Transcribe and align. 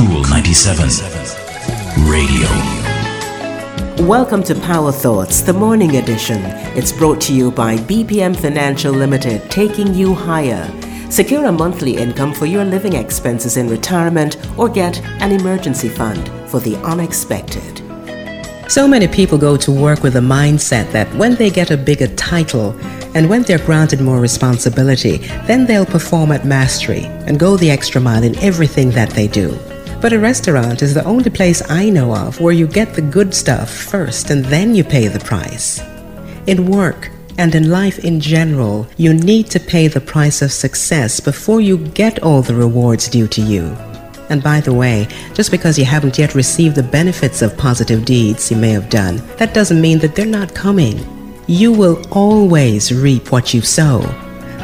Cool 0.00 0.22
97 0.30 0.88
Radio. 2.08 2.48
Welcome 4.08 4.42
to 4.44 4.54
Power 4.54 4.92
Thoughts, 4.92 5.42
the 5.42 5.52
morning 5.52 5.96
edition. 5.96 6.40
It's 6.74 6.90
brought 6.90 7.20
to 7.22 7.34
you 7.34 7.50
by 7.50 7.76
BPM 7.76 8.34
Financial 8.34 8.94
Limited, 8.94 9.50
taking 9.50 9.92
you 9.92 10.14
higher. 10.14 10.66
Secure 11.10 11.44
a 11.44 11.52
monthly 11.52 11.98
income 11.98 12.32
for 12.32 12.46
your 12.46 12.64
living 12.64 12.94
expenses 12.94 13.58
in 13.58 13.68
retirement 13.68 14.38
or 14.58 14.70
get 14.70 14.98
an 15.20 15.32
emergency 15.32 15.90
fund 15.90 16.30
for 16.48 16.60
the 16.60 16.76
unexpected. 16.76 17.82
So 18.70 18.88
many 18.88 19.06
people 19.06 19.36
go 19.36 19.58
to 19.58 19.70
work 19.70 20.02
with 20.02 20.16
a 20.16 20.20
mindset 20.20 20.90
that 20.92 21.14
when 21.14 21.34
they 21.34 21.50
get 21.50 21.70
a 21.70 21.76
bigger 21.76 22.08
title 22.16 22.74
and 23.14 23.28
when 23.28 23.42
they're 23.42 23.66
granted 23.66 24.00
more 24.00 24.18
responsibility, 24.18 25.18
then 25.46 25.66
they'll 25.66 25.84
perform 25.84 26.32
at 26.32 26.46
mastery 26.46 27.04
and 27.26 27.38
go 27.38 27.58
the 27.58 27.70
extra 27.70 28.00
mile 28.00 28.24
in 28.24 28.38
everything 28.38 28.92
that 28.92 29.10
they 29.10 29.28
do. 29.28 29.58
But 30.00 30.14
a 30.14 30.18
restaurant 30.18 30.80
is 30.80 30.94
the 30.94 31.04
only 31.04 31.28
place 31.28 31.62
I 31.68 31.90
know 31.90 32.16
of 32.16 32.40
where 32.40 32.54
you 32.54 32.66
get 32.66 32.94
the 32.94 33.02
good 33.02 33.34
stuff 33.34 33.70
first 33.70 34.30
and 34.30 34.42
then 34.46 34.74
you 34.74 34.82
pay 34.82 35.08
the 35.08 35.20
price. 35.20 35.80
In 36.46 36.70
work, 36.70 37.10
and 37.36 37.54
in 37.54 37.70
life 37.70 37.98
in 37.98 38.18
general, 38.18 38.86
you 38.96 39.12
need 39.12 39.46
to 39.50 39.60
pay 39.60 39.88
the 39.88 40.00
price 40.00 40.42
of 40.42 40.52
success 40.52 41.20
before 41.20 41.60
you 41.60 41.78
get 41.78 42.22
all 42.22 42.42
the 42.42 42.54
rewards 42.54 43.08
due 43.08 43.28
to 43.28 43.42
you. 43.42 43.64
And 44.30 44.42
by 44.42 44.60
the 44.60 44.72
way, 44.72 45.06
just 45.34 45.50
because 45.50 45.78
you 45.78 45.84
haven't 45.84 46.18
yet 46.18 46.34
received 46.34 46.76
the 46.76 46.82
benefits 46.82 47.42
of 47.42 47.58
positive 47.58 48.04
deeds 48.04 48.50
you 48.50 48.56
may 48.56 48.70
have 48.70 48.88
done, 48.88 49.16
that 49.36 49.52
doesn't 49.52 49.80
mean 49.80 49.98
that 49.98 50.14
they're 50.14 50.26
not 50.26 50.54
coming. 50.54 50.98
You 51.46 51.72
will 51.72 52.02
always 52.10 52.92
reap 52.92 53.32
what 53.32 53.52
you 53.52 53.60
sow. 53.60 54.00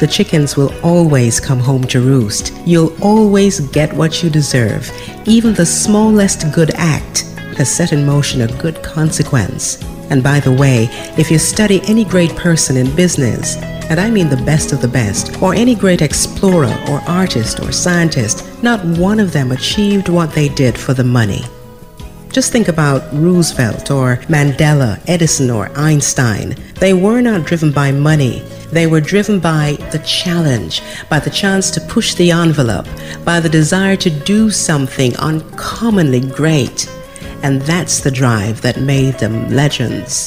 The 0.00 0.08
chickens 0.08 0.56
will 0.56 0.74
always 0.82 1.38
come 1.38 1.60
home 1.60 1.84
to 1.84 2.00
roost. 2.00 2.52
You'll 2.66 2.96
always 3.02 3.60
get 3.60 3.92
what 3.92 4.22
you 4.22 4.30
deserve. 4.30 4.90
Even 5.26 5.54
the 5.54 5.64
smallest 5.64 6.52
good 6.52 6.72
act 6.74 7.20
has 7.56 7.74
set 7.74 7.92
in 7.92 8.04
motion 8.04 8.40
a 8.42 8.48
good 8.58 8.82
consequence. 8.82 9.80
And 10.10 10.22
by 10.22 10.40
the 10.40 10.52
way, 10.52 10.88
if 11.16 11.30
you 11.30 11.38
study 11.38 11.80
any 11.84 12.04
great 12.04 12.34
person 12.36 12.76
in 12.76 12.94
business, 12.94 13.56
and 13.88 14.00
I 14.00 14.10
mean 14.10 14.28
the 14.28 14.44
best 14.44 14.72
of 14.72 14.80
the 14.80 14.88
best, 14.88 15.40
or 15.40 15.54
any 15.54 15.74
great 15.74 16.02
explorer 16.02 16.76
or 16.88 17.00
artist 17.06 17.60
or 17.60 17.70
scientist, 17.70 18.62
not 18.62 18.84
one 18.84 19.20
of 19.20 19.32
them 19.32 19.52
achieved 19.52 20.08
what 20.08 20.32
they 20.32 20.48
did 20.48 20.76
for 20.76 20.92
the 20.92 21.04
money. 21.04 21.42
Just 22.30 22.50
think 22.50 22.66
about 22.66 23.12
Roosevelt 23.12 23.92
or 23.92 24.16
Mandela, 24.26 25.00
Edison 25.06 25.50
or 25.50 25.70
Einstein. 25.76 26.56
They 26.84 26.92
were 26.92 27.22
not 27.22 27.46
driven 27.46 27.72
by 27.72 27.92
money. 27.92 28.40
They 28.70 28.86
were 28.86 29.00
driven 29.00 29.40
by 29.40 29.78
the 29.90 30.00
challenge, 30.00 30.82
by 31.08 31.18
the 31.18 31.30
chance 31.30 31.70
to 31.70 31.80
push 31.80 32.12
the 32.12 32.30
envelope, 32.30 32.86
by 33.24 33.40
the 33.40 33.48
desire 33.48 33.96
to 33.96 34.10
do 34.10 34.50
something 34.50 35.16
uncommonly 35.16 36.20
great. 36.20 36.86
And 37.42 37.62
that's 37.62 38.00
the 38.00 38.10
drive 38.10 38.60
that 38.60 38.82
made 38.82 39.14
them 39.14 39.48
legends. 39.48 40.26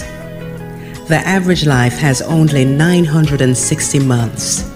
The 1.07 1.21
average 1.23 1.67
life 1.67 1.99
has 1.99 2.23
only 2.23 2.65
960 2.65 3.99
months. 3.99 4.67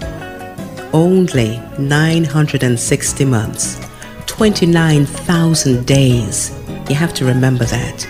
Only 0.92 1.58
960 1.80 3.24
months. 3.24 3.80
29,000 4.26 5.84
days. 5.84 6.56
You 6.88 6.94
have 6.94 7.12
to 7.14 7.24
remember 7.24 7.64
that. 7.64 8.06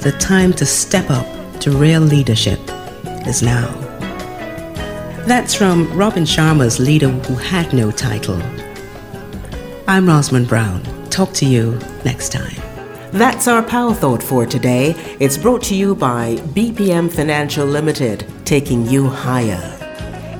The 0.00 0.10
time 0.18 0.52
to 0.54 0.66
step 0.66 1.08
up 1.08 1.60
to 1.60 1.70
real 1.70 2.00
leadership 2.00 2.58
is 3.26 3.42
now. 3.42 3.72
That's 5.26 5.54
from 5.54 5.92
Robin 5.96 6.24
Sharma's 6.24 6.78
Leader 6.78 7.08
Who 7.08 7.34
Had 7.34 7.72
No 7.72 7.90
Title. 7.90 8.40
I'm 9.88 10.06
Rosamond 10.06 10.48
Brown. 10.48 10.82
Talk 11.10 11.32
to 11.34 11.46
you 11.46 11.78
next 12.04 12.30
time. 12.30 12.54
That's 13.12 13.48
our 13.48 13.62
Power 13.62 13.94
Thought 13.94 14.22
for 14.22 14.46
today. 14.46 14.94
It's 15.18 15.38
brought 15.38 15.62
to 15.64 15.74
you 15.74 15.94
by 15.94 16.36
BPM 16.54 17.10
Financial 17.10 17.66
Limited, 17.66 18.26
taking 18.44 18.86
you 18.86 19.08
higher. 19.08 19.72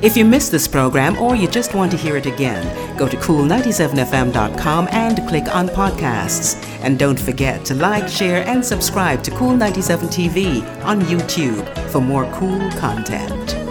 If 0.02 0.16
you 0.16 0.24
missed 0.24 0.52
this 0.52 0.68
program 0.68 1.16
or 1.18 1.34
you 1.34 1.48
just 1.48 1.74
want 1.74 1.90
to 1.92 1.96
hear 1.96 2.16
it 2.16 2.26
again, 2.26 2.96
go 2.98 3.08
to 3.08 3.16
cool97fm.com 3.16 4.88
and 4.92 5.28
click 5.28 5.54
on 5.54 5.68
podcasts. 5.68 6.62
And 6.82 6.98
don't 6.98 7.18
forget 7.18 7.64
to 7.64 7.74
like, 7.74 8.08
share, 8.08 8.46
and 8.46 8.64
subscribe 8.64 9.22
to 9.24 9.30
Cool 9.30 9.56
97 9.56 10.08
TV 10.08 10.62
on 10.84 11.00
YouTube 11.02 11.85
for 11.96 12.02
more 12.02 12.30
cool 12.30 12.70
content. 12.72 13.65